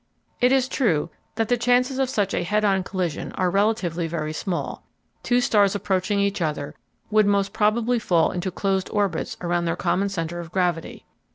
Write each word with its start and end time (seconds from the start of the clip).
It 0.39 0.51
is 0.51 0.67
true 0.67 1.11
that 1.35 1.47
the 1.47 1.57
chances 1.57 1.99
of 1.99 2.09
such 2.09 2.33
a 2.33 2.41
"head 2.41 2.65
on" 2.65 2.81
collision 2.81 3.31
are 3.33 3.51
relatively 3.51 4.07
very 4.07 4.33
small; 4.33 4.81
two 5.21 5.39
stars 5.41 5.75
approaching 5.75 6.17
each 6.19 6.41
other 6.41 6.73
would 7.11 7.27
most 7.27 7.53
probably 7.53 7.99
fall 7.99 8.31
into 8.31 8.49
closed 8.49 8.89
orbits 8.91 9.37
around 9.41 9.65
their 9.65 9.75
common 9.75 10.09
center 10.09 10.39
of 10.39 10.51
gravity. 10.51 11.05